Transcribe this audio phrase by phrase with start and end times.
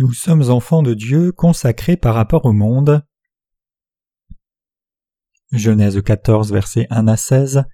[0.00, 3.04] Nous sommes enfants de Dieu consacrés par rapport au monde.
[5.52, 7.64] Genèse 14, versets 1 à 16.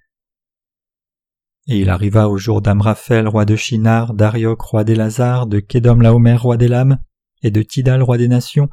[1.67, 6.01] Et il arriva au jour d'Amraphel, roi de Shinar, d'Arioc, roi des Lazars, de Kedom
[6.01, 6.99] Laomer, roi des Lames,
[7.43, 8.67] et de Tidal, roi des Nations,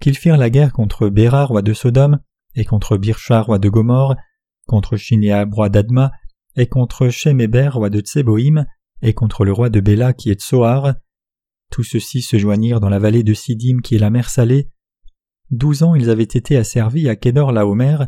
[0.00, 2.20] qu'ils firent la guerre contre Béra, roi de Sodome,
[2.54, 4.14] et contre Birsha, roi de Gomorre,
[4.68, 6.12] contre Shineab, roi d'Adma,
[6.54, 8.64] et contre Sheméber, roi de Tseboïm,
[9.02, 10.94] et contre le roi de Béla qui est de Soar,
[11.72, 14.68] tous ceux-ci se joignirent dans la vallée de Sidim qui est la mer salée.
[15.50, 18.06] Douze ans ils avaient été asservis à Kédor Laomer,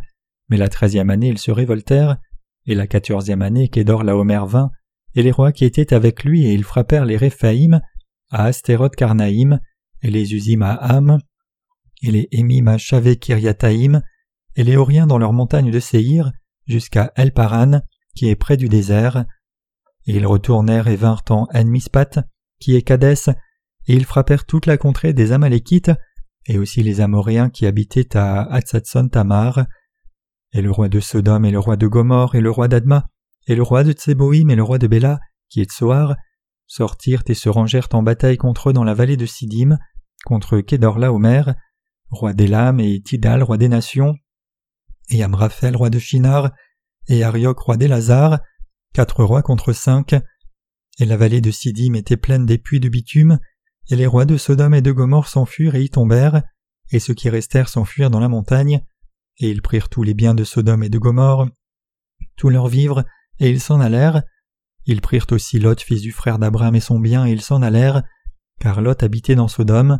[0.50, 2.18] mais la treizième année ils se révoltèrent,
[2.66, 4.70] et la quatorzième année Kédor Laomer vint,
[5.14, 7.80] et les rois qui étaient avec lui et ils frappèrent les Réphaïm
[8.30, 9.60] à Astéroth Karnaïm,
[10.02, 11.18] et les Usim à Ham,
[12.02, 14.02] et les Émim à Shavé Kiryataïm,
[14.56, 16.32] et les Horiens dans leurs montagnes de Séhir,
[16.66, 17.80] jusqu'à El Paran,
[18.14, 19.24] qui est près du désert.
[20.06, 22.20] Et ils retournèrent et vinrent en Enmispat,
[22.60, 23.30] qui est Kadès,
[23.86, 25.92] et ils frappèrent toute la contrée des Amalékites,
[26.46, 29.66] et aussi les Amoréens qui habitaient à Hatzatson Tamar.
[30.52, 33.06] Et le roi de Sodome et le roi de Gomorre et le roi d'Adma,
[33.46, 35.18] et le roi de Tseboïm et le roi de Béla,
[35.48, 36.14] qui est de Soar,
[36.66, 39.78] sortirent et se rangèrent en bataille contre eux dans la vallée de Sidim,
[40.24, 41.42] contre Kedorlaomer,
[42.10, 44.14] roi d'Elam, et Tidal, roi des nations,
[45.10, 46.52] et Amraphel, roi de Shinar,
[47.08, 48.40] et Arioc, roi des Lazars,
[48.94, 50.14] quatre rois contre cinq.
[50.98, 53.38] Et la vallée de Sidim était pleine des puits de bitume,
[53.90, 56.42] et les rois de Sodome et de Gomorre s'enfuirent et y tombèrent,
[56.90, 58.80] et ceux qui restèrent s'enfuirent dans la montagne,
[59.38, 61.48] et ils prirent tous les biens de Sodome et de Gomorre,
[62.36, 63.04] tous leurs vivres,
[63.40, 64.22] et ils s'en allèrent.
[64.86, 68.02] Ils prirent aussi Lot, fils du frère d'Abraham, et son bien, et ils s'en allèrent,
[68.60, 69.98] car Lot habitait dans Sodome.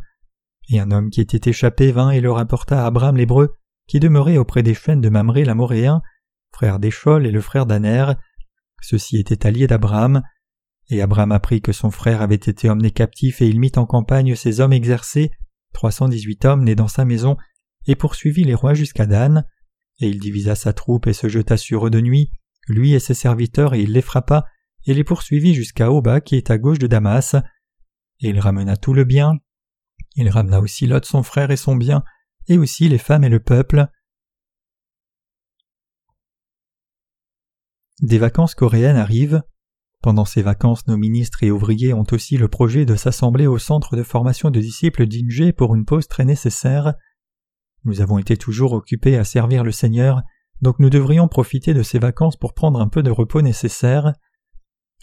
[0.70, 3.54] Et un homme qui était échappé vint et le rapporta à Abraham l'hébreu,
[3.86, 6.00] qui demeurait auprès des fênes de Mamré l'Amoréen,
[6.52, 8.12] frère d'Échol et le frère d'Aner.
[8.80, 10.22] Ceux-ci étaient alliés d'Abraham.
[10.88, 14.34] Et Abraham apprit que son frère avait été emmené captif et il mit en campagne
[14.34, 15.30] ses hommes exercés,
[15.72, 17.36] trois cent dix-huit hommes nés dans sa maison,
[17.86, 19.46] et poursuivit les rois jusqu'à Dan.
[20.00, 22.30] Et il divisa sa troupe et se jeta sur eux de nuit,
[22.68, 24.46] lui et ses serviteurs, et il les frappa,
[24.86, 27.34] et les poursuivit jusqu'à Oba qui est à gauche de Damas.
[28.20, 29.38] Et il ramena tout le bien.
[30.16, 32.04] Il ramena aussi Lot son frère et son bien,
[32.46, 33.86] et aussi les femmes et le peuple.
[38.02, 39.42] Des vacances coréennes arrivent.
[40.04, 43.96] Pendant ces vacances, nos ministres et ouvriers ont aussi le projet de s'assembler au centre
[43.96, 46.92] de formation de disciples d'Inge pour une pause très nécessaire.
[47.86, 50.20] Nous avons été toujours occupés à servir le Seigneur,
[50.60, 54.12] donc nous devrions profiter de ces vacances pour prendre un peu de repos nécessaire.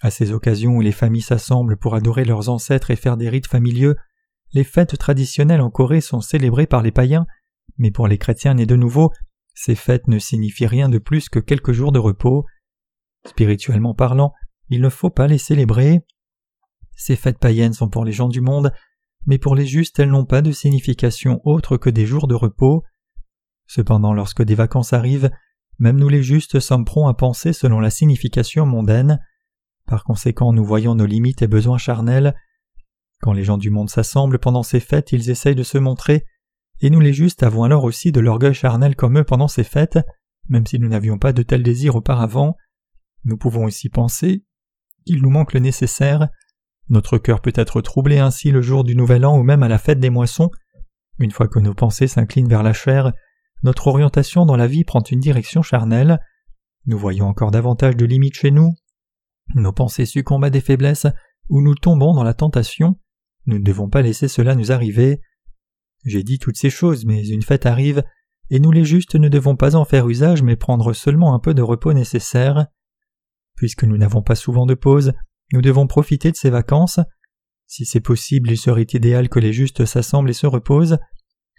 [0.03, 3.47] À ces occasions où les familles s'assemblent pour adorer leurs ancêtres et faire des rites
[3.47, 3.95] familiaux,
[4.53, 7.25] les fêtes traditionnelles en Corée sont célébrées par les païens,
[7.79, 9.11] mais pour les chrétiens nés de nouveau,
[9.55, 12.45] ces fêtes ne signifient rien de plus que quelques jours de repos.
[13.25, 14.33] Spirituellement parlant,
[14.71, 15.99] il ne faut pas les célébrer.
[16.95, 18.71] Ces fêtes païennes sont pour les gens du monde,
[19.25, 22.83] mais pour les justes elles n'ont pas de signification autre que des jours de repos.
[23.67, 25.29] Cependant lorsque des vacances arrivent,
[25.77, 29.19] même nous les justes sommes prompts à penser selon la signification mondaine.
[29.87, 32.33] Par conséquent nous voyons nos limites et besoins charnels.
[33.19, 36.25] Quand les gens du monde s'assemblent pendant ces fêtes, ils essayent de se montrer,
[36.79, 39.99] et nous les justes avons alors aussi de l'orgueil charnel comme eux pendant ces fêtes,
[40.47, 42.55] même si nous n'avions pas de tels désirs auparavant.
[43.25, 44.45] Nous pouvons aussi penser
[45.05, 46.29] il nous manque le nécessaire.
[46.89, 49.77] Notre cœur peut être troublé ainsi le jour du Nouvel An ou même à la
[49.77, 50.49] fête des moissons.
[51.19, 53.13] Une fois que nos pensées s'inclinent vers la chair,
[53.63, 56.19] notre orientation dans la vie prend une direction charnelle.
[56.85, 58.73] Nous voyons encore davantage de limites chez nous.
[59.55, 61.07] Nos pensées succombent à des faiblesses
[61.49, 62.97] ou nous tombons dans la tentation.
[63.45, 65.21] Nous ne devons pas laisser cela nous arriver.
[66.05, 68.03] J'ai dit toutes ces choses, mais une fête arrive,
[68.49, 71.53] et nous les justes ne devons pas en faire usage mais prendre seulement un peu
[71.53, 72.67] de repos nécessaire.
[73.61, 75.13] Puisque nous n'avons pas souvent de pause,
[75.53, 76.99] nous devons profiter de ces vacances.
[77.67, 80.97] Si c'est possible, il serait idéal que les justes s'assemblent et se reposent.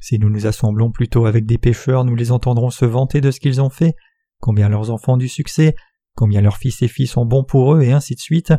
[0.00, 3.38] Si nous nous assemblons plutôt avec des pécheurs, nous les entendrons se vanter de ce
[3.38, 3.94] qu'ils ont fait,
[4.40, 5.76] combien leurs enfants ont du succès,
[6.16, 8.52] combien leurs fils et filles sont bons pour eux, et ainsi de suite.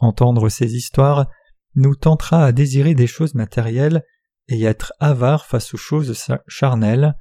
[0.00, 1.30] Entendre ces histoires
[1.74, 4.04] nous tentera à désirer des choses matérielles
[4.48, 7.14] et être avares face aux choses charnelles.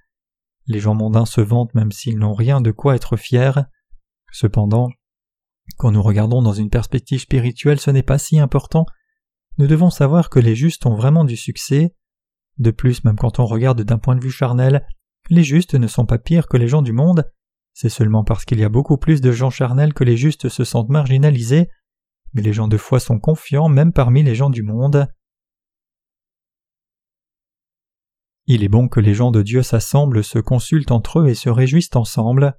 [0.67, 3.61] Les gens mondains se vantent même s'ils n'ont rien de quoi être fiers.
[4.33, 4.89] Cependant,
[5.77, 8.85] quand nous regardons dans une perspective spirituelle, ce n'est pas si important.
[9.57, 11.95] Nous devons savoir que les justes ont vraiment du succès.
[12.57, 14.85] De plus, même quand on regarde d'un point de vue charnel,
[15.29, 17.29] les justes ne sont pas pires que les gens du monde.
[17.73, 20.63] C'est seulement parce qu'il y a beaucoup plus de gens charnels que les justes se
[20.63, 21.69] sentent marginalisés,
[22.33, 25.07] mais les gens de foi sont confiants même parmi les gens du monde.
[28.47, 31.49] Il est bon que les gens de Dieu s'assemblent, se consultent entre eux et se
[31.49, 32.57] réjouissent ensemble.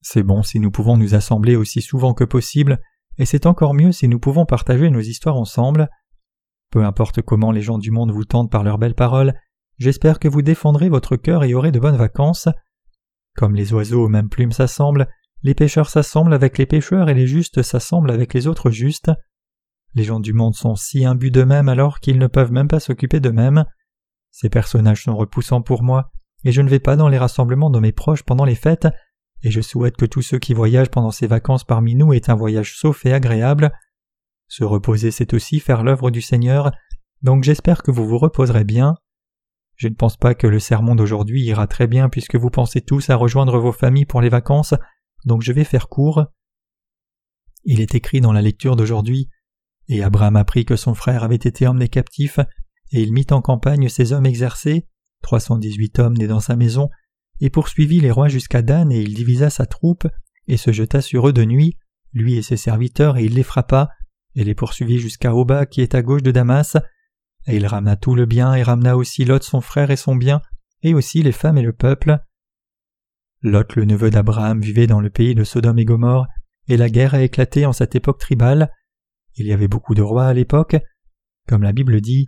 [0.00, 2.80] C'est bon si nous pouvons nous assembler aussi souvent que possible,
[3.18, 5.88] et c'est encore mieux si nous pouvons partager nos histoires ensemble.
[6.70, 9.34] Peu importe comment les gens du monde vous tentent par leurs belles paroles,
[9.78, 12.48] j'espère que vous défendrez votre cœur et aurez de bonnes vacances.
[13.34, 15.08] Comme les oiseaux aux mêmes plumes s'assemblent,
[15.42, 19.10] les pécheurs s'assemblent avec les pécheurs et les justes s'assemblent avec les autres justes.
[19.94, 23.20] Les gens du monde sont si imbus d'eux-mêmes alors qu'ils ne peuvent même pas s'occuper
[23.20, 23.64] d'eux-mêmes.
[24.30, 26.10] Ces personnages sont repoussants pour moi,
[26.44, 28.88] et je ne vais pas dans les rassemblements de mes proches pendant les fêtes,
[29.42, 32.34] et je souhaite que tous ceux qui voyagent pendant ces vacances parmi nous aient un
[32.34, 33.72] voyage sauf et agréable.
[34.48, 36.72] Se reposer, c'est aussi faire l'œuvre du Seigneur,
[37.22, 38.96] donc j'espère que vous vous reposerez bien.
[39.76, 43.10] Je ne pense pas que le sermon d'aujourd'hui ira très bien puisque vous pensez tous
[43.10, 44.74] à rejoindre vos familles pour les vacances,
[45.24, 46.26] donc je vais faire court.
[47.64, 49.28] Il est écrit dans la lecture d'aujourd'hui
[49.88, 52.38] Et Abraham apprit que son frère avait été emmené captif,
[52.90, 54.86] et il mit en campagne ses hommes exercés,
[55.22, 56.90] trois cent dix-huit hommes nés dans sa maison,
[57.40, 60.06] et poursuivit les rois jusqu'à Dan, et il divisa sa troupe,
[60.46, 61.76] et se jeta sur eux de nuit,
[62.12, 63.90] lui et ses serviteurs, et il les frappa,
[64.34, 66.76] et les poursuivit jusqu'à Oba qui est à gauche de Damas,
[67.46, 70.42] et il ramena tout le bien, et ramena aussi Lot son frère et son bien,
[70.82, 72.18] et aussi les femmes et le peuple.
[73.42, 76.26] Lot le neveu d'Abraham vivait dans le pays de Sodome et Gomorre,
[76.68, 78.72] et la guerre a éclaté en cette époque tribale.
[79.36, 80.76] Il y avait beaucoup de rois à l'époque.
[81.46, 82.26] Comme la Bible dit,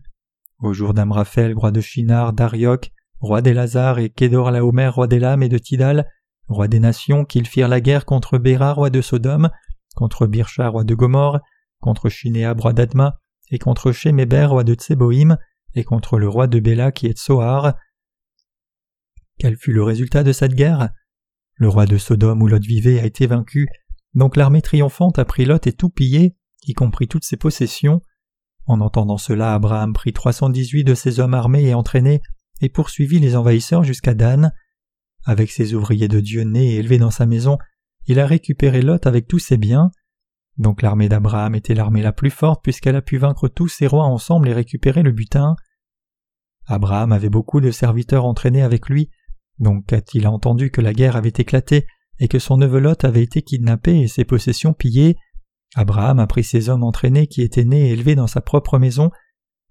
[0.59, 2.91] au jour d'Amraphel, roi de Shinar, d'Arioch,
[3.21, 6.07] roi des Lazars, et Kédor Laomer, roi des Lames et de Tidal,
[6.49, 9.51] roi des nations, qu'ils firent la guerre contre Béra, roi de Sodome,
[9.95, 11.41] contre Birsha, roi de Gomorre,
[11.81, 13.19] contre Shinéab, roi d'Adma,
[13.51, 15.37] et contre Sheméber, roi de Tseboïm,
[15.75, 17.75] et contre le roi de Béla qui est Tsoar.
[19.39, 20.91] Quel fut le résultat de cette guerre?
[21.55, 23.69] Le roi de Sodome où Lot vivait a été vaincu,
[24.15, 26.37] donc l'armée triomphante a pris Lot et tout pillé,
[26.67, 28.03] y compris toutes ses possessions.
[28.67, 32.21] En entendant cela, Abraham prit trois cent dix-huit de ses hommes armés et entraînés,
[32.61, 34.53] et poursuivit les envahisseurs jusqu'à Dan.
[35.25, 37.59] Avec ses ouvriers de Dieu nés et élevés dans sa maison,
[38.07, 39.91] il a récupéré Lot avec tous ses biens.
[40.57, 44.05] Donc l'armée d'Abraham était l'armée la plus forte puisqu'elle a pu vaincre tous ses rois
[44.05, 45.57] ensemble et récupérer le butin.
[46.67, 49.11] Abraham avait beaucoup de serviteurs entraînés avec lui,
[49.59, 51.87] donc quand il a entendu que la guerre avait éclaté
[52.19, 55.17] et que son neveu Lot avait été kidnappé et ses possessions pillées,
[55.75, 59.11] Abraham a pris ses hommes entraînés qui étaient nés et élevés dans sa propre maison,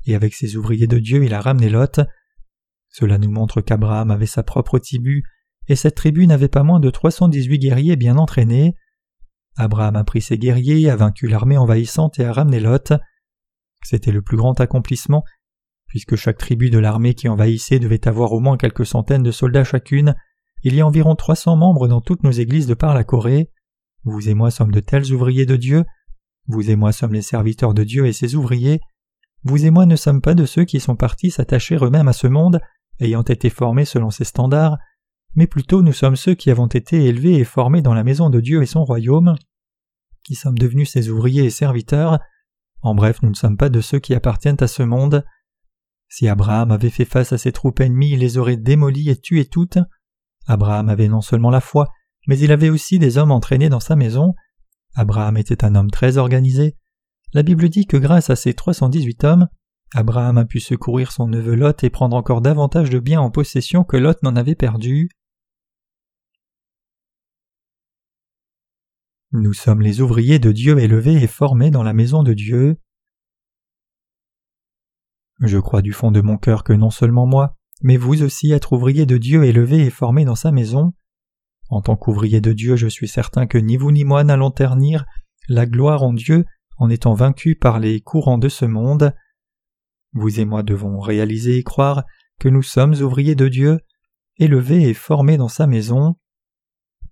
[0.05, 2.01] et avec ses ouvriers de Dieu il a ramené Lot.
[2.89, 5.23] Cela nous montre qu'Abraham avait sa propre tribu,
[5.67, 8.75] et cette tribu n'avait pas moins de 318 guerriers bien entraînés.
[9.55, 12.93] Abraham a pris ses guerriers, a vaincu l'armée envahissante et a ramené Lot.
[13.83, 15.23] C'était le plus grand accomplissement,
[15.87, 19.63] puisque chaque tribu de l'armée qui envahissait devait avoir au moins quelques centaines de soldats
[19.63, 20.15] chacune.
[20.63, 23.51] Il y a environ 300 membres dans toutes nos églises de par la Corée.
[24.03, 25.85] Vous et moi sommes de tels ouvriers de Dieu.
[26.47, 28.81] Vous et moi sommes les serviteurs de Dieu et ses ouvriers.
[29.43, 32.27] Vous et moi ne sommes pas de ceux qui sont partis s'attacher eux-mêmes à ce
[32.27, 32.59] monde,
[32.99, 34.77] ayant été formés selon ses standards,
[35.35, 38.39] mais plutôt nous sommes ceux qui avons été élevés et formés dans la maison de
[38.39, 39.35] Dieu et son royaume,
[40.23, 42.19] qui sommes devenus ses ouvriers et serviteurs.
[42.81, 45.23] En bref, nous ne sommes pas de ceux qui appartiennent à ce monde.
[46.07, 49.45] Si Abraham avait fait face à ses troupes ennemies, il les aurait démolies et tuées
[49.45, 49.77] toutes.
[50.47, 51.87] Abraham avait non seulement la foi,
[52.27, 54.33] mais il avait aussi des hommes entraînés dans sa maison.
[54.95, 56.75] Abraham était un homme très organisé.
[57.33, 59.47] La Bible dit que grâce à ces 318 hommes,
[59.93, 63.83] Abraham a pu secourir son neveu Lot et prendre encore davantage de biens en possession
[63.83, 65.09] que Lot n'en avait perdu.
[69.31, 72.77] Nous sommes les ouvriers de Dieu élevés et formés dans la maison de Dieu.
[75.41, 78.71] Je crois du fond de mon cœur que non seulement moi, mais vous aussi êtes
[78.71, 80.93] ouvriers de Dieu élevés et formés dans sa maison.
[81.69, 85.05] En tant qu'ouvrier de Dieu, je suis certain que ni vous ni moi n'allons ternir
[85.47, 86.45] la gloire en Dieu
[86.77, 89.13] en étant vaincus par les courants de ce monde.
[90.13, 92.03] Vous et moi devons réaliser et croire
[92.39, 93.79] que nous sommes ouvriers de Dieu,
[94.37, 96.15] élevés et formés dans sa maison.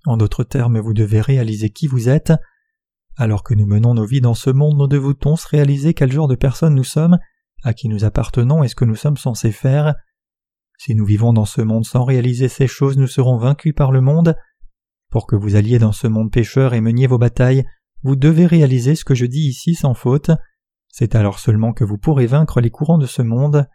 [0.05, 2.33] En d'autres termes, vous devez réaliser qui vous êtes.
[3.15, 6.27] Alors que nous menons nos vies dans ce monde, nous devons tous réaliser quel genre
[6.27, 7.17] de personnes nous sommes,
[7.63, 9.95] à qui nous appartenons et ce que nous sommes censés faire.
[10.77, 14.01] Si nous vivons dans ce monde sans réaliser ces choses, nous serons vaincus par le
[14.01, 14.35] monde.
[15.09, 17.65] Pour que vous alliez dans ce monde pécheur et meniez vos batailles,
[18.03, 20.31] vous devez réaliser ce que je dis ici sans faute.
[20.89, 23.67] C'est alors seulement que vous pourrez vaincre les courants de ce monde.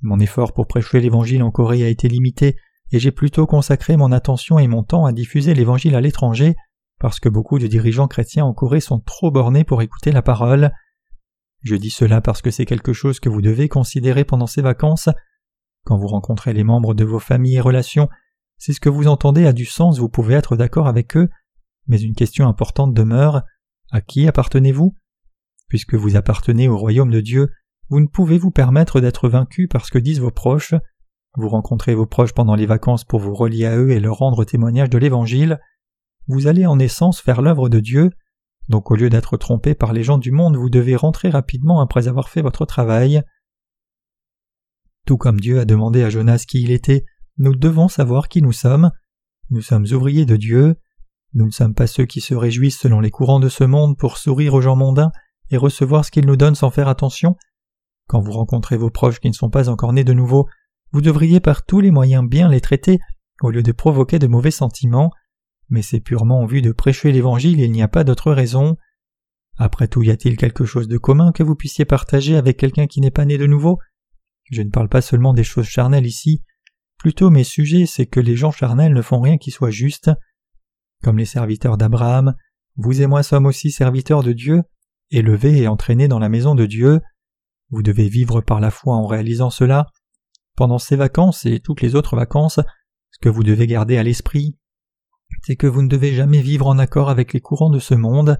[0.00, 2.56] Mon effort pour prêcher l'Évangile en Corée a été limité,
[2.90, 6.54] et j'ai plutôt consacré mon attention et mon temps à diffuser l'Évangile à l'étranger,
[6.98, 10.72] parce que beaucoup de dirigeants chrétiens en Corée sont trop bornés pour écouter la parole.
[11.62, 15.08] Je dis cela parce que c'est quelque chose que vous devez considérer pendant ces vacances.
[15.84, 18.08] Quand vous rencontrez les membres de vos familles et relations,
[18.58, 21.28] si ce que vous entendez a du sens, vous pouvez être d'accord avec eux,
[21.86, 23.42] mais une question importante demeure
[23.90, 24.94] à qui appartenez-vous?
[25.68, 27.50] Puisque vous appartenez au royaume de Dieu,
[27.90, 30.74] vous ne pouvez vous permettre d'être vaincu par ce que disent vos proches.
[31.36, 34.44] Vous rencontrez vos proches pendant les vacances pour vous relier à eux et leur rendre
[34.44, 35.58] témoignage de l'Évangile.
[36.26, 38.10] Vous allez en essence faire l'œuvre de Dieu.
[38.68, 42.08] Donc au lieu d'être trompé par les gens du monde, vous devez rentrer rapidement après
[42.08, 43.22] avoir fait votre travail.
[45.06, 47.06] Tout comme Dieu a demandé à Jonas qui il était,
[47.38, 48.90] nous devons savoir qui nous sommes.
[49.50, 50.76] Nous sommes ouvriers de Dieu.
[51.32, 54.18] Nous ne sommes pas ceux qui se réjouissent selon les courants de ce monde pour
[54.18, 55.12] sourire aux gens mondains
[55.50, 57.36] et recevoir ce qu'ils nous donnent sans faire attention.
[58.06, 60.48] Quand vous rencontrez vos proches qui ne sont pas encore nés de nouveau,
[60.92, 62.98] vous devriez par tous les moyens bien les traiter
[63.42, 65.12] au lieu de provoquer de mauvais sentiments
[65.70, 68.76] mais c'est purement en vue de prêcher l'Évangile, il n'y a pas d'autre raison.
[69.58, 73.00] Après tout, y a-t-il quelque chose de commun que vous puissiez partager avec quelqu'un qui
[73.00, 73.78] n'est pas né de nouveau?
[74.50, 76.42] Je ne parle pas seulement des choses charnelles ici,
[76.96, 80.10] plutôt mes sujets, c'est que les gens charnels ne font rien qui soit juste.
[81.02, 82.34] Comme les serviteurs d'Abraham,
[82.76, 84.62] vous et moi sommes aussi serviteurs de Dieu,
[85.10, 87.00] élevés et entraînés dans la maison de Dieu.
[87.70, 89.86] Vous devez vivre par la foi en réalisant cela.
[90.56, 92.60] Pendant ces vacances et toutes les autres vacances,
[93.10, 94.56] ce que vous devez garder à l'esprit,
[95.42, 98.38] c'est que vous ne devez jamais vivre en accord avec les courants de ce monde.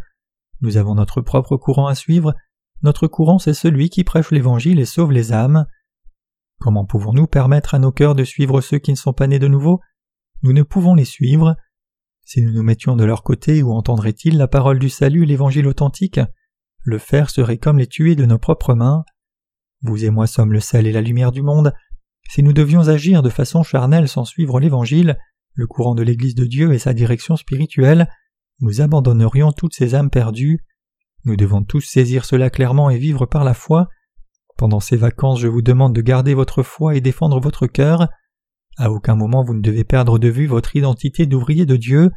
[0.60, 2.34] Nous avons notre propre courant à suivre.
[2.82, 5.66] Notre courant, c'est celui qui prêche l'Évangile et sauve les âmes.
[6.60, 9.48] Comment pouvons-nous permettre à nos cœurs de suivre ceux qui ne sont pas nés de
[9.48, 9.80] nouveau?
[10.42, 11.56] Nous ne pouvons les suivre.
[12.25, 16.20] Si nous nous mettions de leur côté, où entendraient-ils la parole du salut, l'Évangile authentique?
[16.88, 19.04] Le faire serait comme les tuer de nos propres mains.
[19.83, 21.75] Vous et moi sommes le sel et la lumière du monde.
[22.30, 25.18] Si nous devions agir de façon charnelle sans suivre l'Évangile,
[25.52, 28.09] le courant de l'Église de Dieu et sa direction spirituelle,
[28.61, 30.64] nous abandonnerions toutes ces âmes perdues.
[31.26, 33.90] Nous devons tous saisir cela clairement et vivre par la foi.
[34.57, 38.09] Pendant ces vacances, je vous demande de garder votre foi et défendre votre cœur.
[38.78, 42.12] À aucun moment vous ne devez perdre de vue votre identité d'ouvrier de Dieu.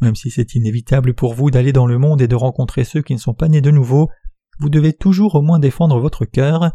[0.00, 3.14] Même si c'est inévitable pour vous d'aller dans le monde et de rencontrer ceux qui
[3.14, 4.10] ne sont pas nés de nouveau,
[4.58, 6.72] vous devez toujours au moins défendre votre cœur.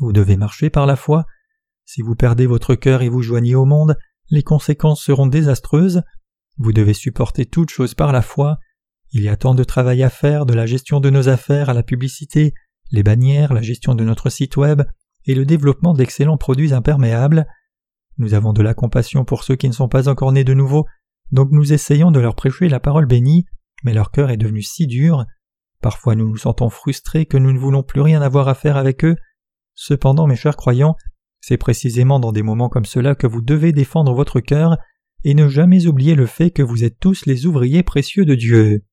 [0.00, 1.24] Vous devez marcher par la foi.
[1.84, 3.96] Si vous perdez votre cœur et vous joignez au monde,
[4.30, 6.02] les conséquences seront désastreuses.
[6.58, 8.58] Vous devez supporter toutes choses par la foi.
[9.12, 11.74] Il y a tant de travail à faire, de la gestion de nos affaires à
[11.74, 12.54] la publicité,
[12.90, 14.82] les bannières, la gestion de notre site web
[15.26, 17.46] et le développement d'excellents produits imperméables.
[18.18, 20.86] Nous avons de la compassion pour ceux qui ne sont pas encore nés de nouveau,
[21.34, 23.44] donc nous essayons de leur prêcher la parole bénie,
[23.82, 25.24] mais leur cœur est devenu si dur.
[25.82, 29.04] Parfois nous nous sentons frustrés que nous ne voulons plus rien avoir à faire avec
[29.04, 29.16] eux.
[29.74, 30.94] Cependant, mes chers croyants,
[31.40, 34.76] c'est précisément dans des moments comme cela que vous devez défendre votre cœur
[35.24, 38.84] et ne jamais oublier le fait que vous êtes tous les ouvriers précieux de Dieu.